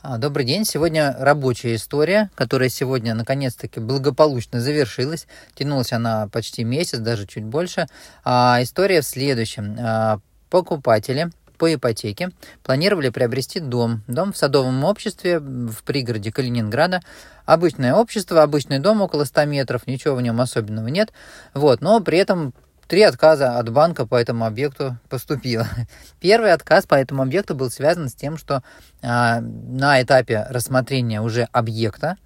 А, 0.00 0.16
добрый 0.16 0.46
день. 0.46 0.64
Сегодня 0.64 1.16
рабочая 1.18 1.74
история, 1.74 2.30
которая 2.36 2.68
сегодня 2.68 3.14
наконец-таки 3.14 3.80
благополучно 3.80 4.60
завершилась. 4.60 5.26
Тянулась 5.56 5.92
она 5.92 6.28
почти 6.28 6.62
месяц, 6.62 6.98
даже 7.00 7.26
чуть 7.26 7.42
больше. 7.42 7.88
А, 8.22 8.58
история 8.62 9.00
в 9.00 9.06
следующем. 9.06 9.76
А, 9.80 10.20
покупатели 10.50 11.32
по 11.58 11.74
ипотеке 11.74 12.30
планировали 12.62 13.08
приобрести 13.08 13.58
дом. 13.58 14.02
Дом 14.06 14.32
в 14.32 14.36
садовом 14.36 14.84
обществе 14.84 15.40
в 15.40 15.82
пригороде 15.82 16.30
Калининграда. 16.30 17.00
Обычное 17.44 17.92
общество, 17.92 18.44
обычный 18.44 18.78
дом 18.78 19.02
около 19.02 19.24
100 19.24 19.46
метров, 19.46 19.88
ничего 19.88 20.14
в 20.14 20.22
нем 20.22 20.40
особенного 20.40 20.86
нет. 20.86 21.12
Вот, 21.54 21.80
но 21.80 21.98
при 21.98 22.18
этом 22.18 22.54
Три 22.88 23.02
отказа 23.02 23.58
от 23.58 23.68
банка 23.68 24.06
по 24.06 24.14
этому 24.14 24.46
объекту 24.46 24.96
поступило. 25.10 25.66
Первый 26.20 26.54
отказ 26.54 26.86
по 26.86 26.94
этому 26.94 27.22
объекту 27.22 27.54
был 27.54 27.70
связан 27.70 28.08
с 28.08 28.14
тем, 28.14 28.38
что 28.38 28.62
а, 29.02 29.40
на 29.40 30.00
этапе 30.00 30.46
рассмотрения 30.48 31.20
уже 31.20 31.48
объекта 31.52 32.16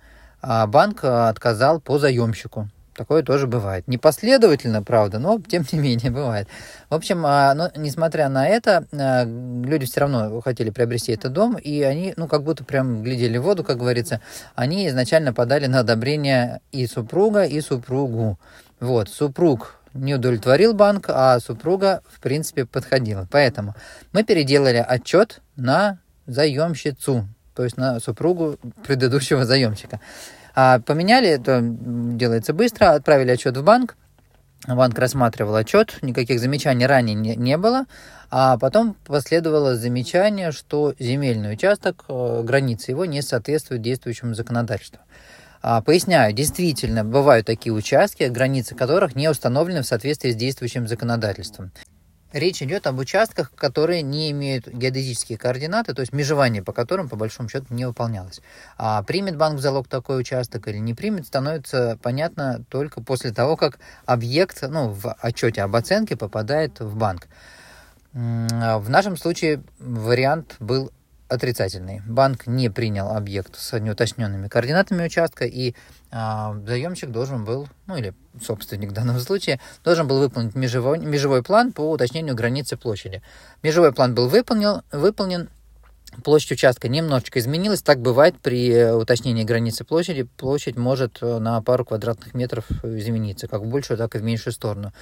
а, 0.41 0.69
банк 0.69 1.03
отказал 1.03 1.80
по 1.80 1.98
заемщику. 1.98 2.69
Такое 2.95 3.25
тоже 3.25 3.48
бывает. 3.48 3.89
Не 3.89 3.98
последовательно, 3.98 4.84
правда, 4.84 5.19
но 5.19 5.41
тем 5.48 5.65
не 5.73 5.80
менее 5.80 6.12
бывает. 6.12 6.47
В 6.91 6.95
общем, 6.95 7.27
а, 7.27 7.53
но, 7.55 7.73
несмотря 7.75 8.29
на 8.29 8.47
это, 8.47 8.87
а, 8.92 9.25
люди 9.25 9.87
все 9.87 10.03
равно 10.03 10.41
хотели 10.42 10.70
приобрести 10.70 11.11
этот 11.11 11.33
дом, 11.33 11.56
и 11.56 11.83
они, 11.83 12.15
ну, 12.17 12.29
как 12.29 12.45
будто 12.45 12.62
прям 12.62 13.03
глядели 13.03 13.37
в 13.37 13.42
воду, 13.42 13.65
как 13.65 13.79
говорится, 13.79 14.20
они 14.55 14.87
изначально 14.87 15.33
подали 15.33 15.67
на 15.67 15.81
одобрение 15.81 16.61
и 16.70 16.87
супруга, 16.87 17.42
и 17.42 17.61
супругу. 17.61 18.39
Вот, 18.79 19.09
супруг 19.09 19.82
не 19.95 20.15
удовлетворил 20.15 20.75
банк, 20.75 21.07
а 21.09 21.39
супруга, 21.41 22.03
в 22.09 22.21
принципе, 22.21 22.67
подходила. 22.67 23.27
Поэтому 23.31 23.75
мы 24.13 24.25
переделали 24.25 24.85
отчет 24.87 25.41
на 25.57 25.99
заемщицу, 26.27 27.27
то 27.55 27.65
есть 27.65 27.77
на 27.77 28.01
супругу 28.01 28.59
предыдущего 28.87 29.45
заемщика. 29.45 30.01
А 30.55 30.81
поменяли, 30.81 31.29
это 31.29 31.61
делается 31.62 32.53
быстро, 32.53 32.93
отправили 32.93 33.31
отчет 33.31 33.57
в 33.57 33.65
банк, 33.65 33.97
Банк 34.67 34.97
рассматривал 34.97 35.57
отчет, 35.57 35.99
никаких 36.03 36.39
замечаний 36.39 36.87
ранее 36.87 37.15
не, 37.15 37.34
не 37.34 37.56
было, 37.56 37.87
а 38.31 38.56
потом 38.59 38.95
последовало 39.05 39.75
замечание, 39.75 40.53
что 40.53 40.95
земельный 41.01 41.55
участок, 41.55 42.05
э, 42.09 42.43
границы 42.45 42.93
его 42.93 43.05
не 43.05 43.23
соответствуют 43.23 43.83
действующему 43.83 44.34
законодательству. 44.34 45.01
А, 45.63 45.81
поясняю, 45.81 46.33
действительно, 46.33 47.05
бывают 47.05 47.47
такие 47.47 47.73
участки, 47.73 48.25
границы 48.25 48.75
которых 48.75 49.15
не 49.15 49.29
установлены 49.29 49.83
в 49.83 49.87
соответствии 49.87 50.33
с 50.33 50.37
действующим 50.37 50.89
законодательством. 50.89 51.71
Речь 52.33 52.63
идет 52.63 52.87
об 52.87 52.99
участках, 52.99 53.53
которые 53.55 54.01
не 54.01 54.31
имеют 54.31 54.67
геодезические 54.67 55.37
координаты, 55.37 55.93
то 55.93 56.01
есть 56.01 56.13
межевание 56.15 56.63
по 56.63 56.73
которым, 56.73 57.09
по 57.09 57.15
большому 57.15 57.49
счету, 57.49 57.67
не 57.71 57.85
выполнялось. 57.85 58.41
А 58.79 59.03
примет 59.03 59.37
банк 59.37 59.59
в 59.59 59.63
залог 59.63 59.87
такой 59.87 60.19
участок 60.19 60.67
или 60.67 60.79
не 60.79 60.95
примет, 60.95 61.27
становится 61.27 61.99
понятно 62.03 62.65
только 62.71 63.03
после 63.03 63.33
того, 63.33 63.57
как 63.57 63.79
объект 64.07 64.63
ну, 64.63 64.89
в 64.89 65.13
отчете 65.21 65.63
об 65.63 65.77
оценке 65.77 66.17
попадает 66.17 66.81
в 66.81 66.97
банк. 66.97 67.29
В 68.15 68.89
нашем 68.89 69.17
случае 69.17 69.63
вариант 69.79 70.57
был 70.59 70.91
отрицательный. 71.33 72.02
Банк 72.06 72.47
не 72.47 72.69
принял 72.69 73.08
объект 73.08 73.56
с 73.56 73.78
неуточненными 73.78 74.48
координатами 74.48 75.05
участка, 75.05 75.44
и 75.44 75.75
а, 76.11 76.55
заемщик 76.66 77.11
должен 77.11 77.44
был, 77.44 77.69
ну 77.86 77.97
или 77.97 78.14
собственник 78.41 78.91
в 78.91 78.92
данном 78.92 79.19
случае, 79.19 79.60
должен 79.83 80.06
был 80.06 80.19
выполнить 80.20 80.55
межевой, 80.55 80.98
межевой 80.98 81.42
план 81.42 81.72
по 81.72 81.91
уточнению 81.91 82.34
границы 82.34 82.77
площади. 82.77 83.22
Межевой 83.62 83.92
план 83.92 84.14
был 84.14 84.28
выполнен, 84.28 84.83
выполнен 84.92 85.48
Площадь 86.25 86.53
участка 86.53 86.89
немножечко 86.89 87.39
изменилась. 87.39 87.83
Так 87.83 88.01
бывает 88.01 88.35
при 88.41 88.71
э, 88.71 88.95
уточнении 88.95 89.45
границы 89.45 89.85
площади. 89.85 90.25
Площадь 90.37 90.77
может 90.77 91.19
э, 91.23 91.39
на 91.39 91.61
пару 91.63 91.85
квадратных 91.85 92.35
метров 92.35 92.67
измениться, 92.85 93.49
как 93.49 93.63
в 93.63 93.67
большую, 93.67 93.97
так 93.97 94.15
и 94.15 94.19
в 94.19 94.23
меньшую 94.23 94.53
сторону. 94.53 94.93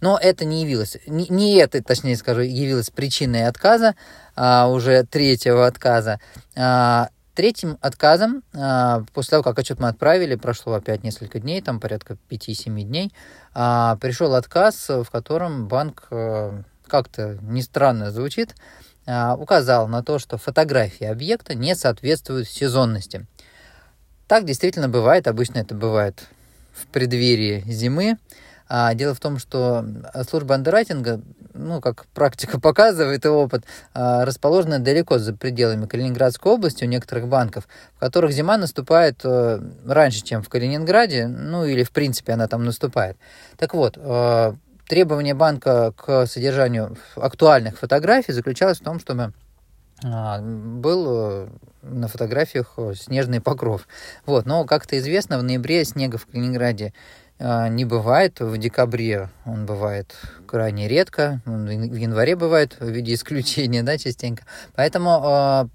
Но 0.00 0.18
это 0.20 0.44
не 0.44 0.62
явилось, 0.62 0.96
не, 1.06 1.28
не 1.28 1.56
это, 1.56 1.82
точнее 1.82 2.16
скажу, 2.16 2.40
явилось 2.40 2.90
причиной 2.90 3.46
отказа, 3.46 3.94
а, 4.34 4.68
уже 4.68 5.04
третьего 5.04 5.66
отказа. 5.66 6.18
А, 6.56 7.10
третьим 7.34 7.78
отказом, 7.80 8.42
а, 8.54 9.04
после 9.12 9.32
того, 9.32 9.42
как 9.42 9.58
отчет 9.58 9.80
мы 9.80 9.88
отправили, 9.88 10.36
прошло 10.36 10.74
опять 10.74 11.02
несколько 11.02 11.40
дней, 11.40 11.60
там 11.60 11.80
порядка 11.80 12.16
5-7 12.30 12.82
дней, 12.84 13.12
а, 13.52 13.96
пришел 13.96 14.34
отказ, 14.34 14.88
в 14.88 15.06
котором 15.10 15.68
банк 15.68 16.06
а, 16.10 16.62
как-то 16.86 17.38
не 17.42 17.62
странно 17.62 18.10
звучит, 18.10 18.54
указал 19.06 19.88
на 19.88 20.02
то, 20.02 20.18
что 20.18 20.38
фотографии 20.38 21.06
объекта 21.06 21.54
не 21.54 21.74
соответствуют 21.74 22.48
сезонности. 22.48 23.26
Так 24.26 24.44
действительно 24.44 24.88
бывает, 24.88 25.28
обычно 25.28 25.58
это 25.58 25.74
бывает 25.74 26.24
в 26.72 26.86
преддверии 26.86 27.62
зимы. 27.66 28.16
А 28.66 28.94
дело 28.94 29.14
в 29.14 29.20
том, 29.20 29.38
что 29.38 29.84
служба 30.28 30.54
андеррайтинга, 30.54 31.20
ну, 31.52 31.82
как 31.82 32.06
практика 32.06 32.58
показывает 32.60 33.24
и 33.24 33.28
опыт, 33.28 33.64
а, 33.92 34.24
расположена 34.24 34.78
далеко 34.78 35.18
за 35.18 35.34
пределами 35.34 35.86
Калининградской 35.86 36.52
области 36.52 36.84
у 36.84 36.88
некоторых 36.88 37.28
банков, 37.28 37.68
в 37.94 38.00
которых 38.00 38.32
зима 38.32 38.56
наступает 38.56 39.20
э, 39.24 39.60
раньше, 39.86 40.22
чем 40.22 40.42
в 40.42 40.48
Калининграде, 40.48 41.26
ну, 41.26 41.66
или 41.66 41.82
в 41.82 41.90
принципе 41.90 42.32
она 42.32 42.48
там 42.48 42.64
наступает. 42.64 43.18
Так 43.58 43.74
вот, 43.74 43.98
э, 43.98 44.54
требование 44.86 45.34
банка 45.34 45.92
к 45.96 46.26
содержанию 46.26 46.96
актуальных 47.16 47.78
фотографий 47.78 48.32
заключалось 48.32 48.80
в 48.80 48.84
том, 48.84 48.98
чтобы 48.98 49.32
а, 50.02 50.40
был 50.40 51.06
э, 51.08 51.48
на 51.82 52.08
фотографиях 52.08 52.74
э, 52.76 52.94
снежный 52.94 53.40
покров. 53.40 53.86
Вот. 54.26 54.44
Но, 54.44 54.64
как 54.64 54.86
то 54.86 54.98
известно, 54.98 55.38
в 55.38 55.42
ноябре 55.42 55.84
снега 55.84 56.18
в 56.18 56.26
Калининграде 56.26 56.92
а, 57.38 57.68
не 57.68 57.84
бывает. 57.84 58.40
В 58.40 58.56
декабре 58.58 59.30
он 59.44 59.66
бывает 59.66 60.14
крайне 60.46 60.88
редко. 60.88 61.40
в 61.44 61.94
январе 61.94 62.36
бывает 62.36 62.76
в 62.78 62.88
виде 62.88 63.14
исключения, 63.14 63.82
да, 63.84 63.96
частенько. 63.96 64.44
Поэтому 64.74 65.20
а, 65.22 65.68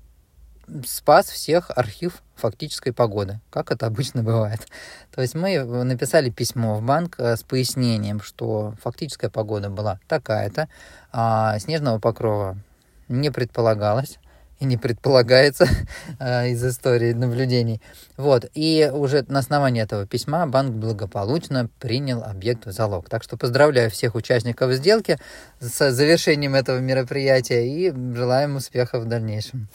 спас 0.86 1.30
всех 1.30 1.72
архив 1.76 2.22
фактической 2.36 2.92
погоды, 2.92 3.40
как 3.50 3.72
это 3.72 3.86
обычно 3.86 4.24
бывает. 4.24 4.68
То 5.14 5.22
есть 5.22 5.36
мы 5.36 5.64
написали 5.84 6.30
письмо 6.30 6.76
в 6.76 6.82
банк 6.82 7.16
э, 7.18 7.36
с 7.36 7.44
пояснением, 7.44 8.22
что 8.22 8.74
фактическая 8.82 9.30
погода 9.30 9.70
была 9.70 10.00
такая-то, 10.08 10.70
а 11.12 11.58
снежного 11.60 12.00
покрова 12.00 12.58
не 13.08 13.30
предполагалось 13.30 14.20
и 14.60 14.66
не 14.66 14.78
предполагается 14.78 15.68
э, 16.20 16.50
из 16.50 16.64
истории 16.66 17.14
наблюдений. 17.14 17.82
Вот. 18.18 18.50
И 18.54 18.90
уже 18.92 19.26
на 19.28 19.40
основании 19.40 19.82
этого 19.82 20.06
письма 20.06 20.46
банк 20.48 20.72
благополучно 20.72 21.70
принял 21.80 22.24
объект 22.24 22.66
в 22.66 22.72
залог. 22.72 23.10
Так 23.10 23.24
что 23.24 23.38
поздравляю 23.38 23.90
всех 23.90 24.16
участников 24.16 24.74
сделки 24.74 25.18
с 25.60 25.92
завершением 25.92 26.56
этого 26.56 26.80
мероприятия 26.80 27.68
и 27.68 27.92
желаем 27.92 28.58
успехов 28.58 29.04
в 29.04 29.08
дальнейшем. 29.08 29.68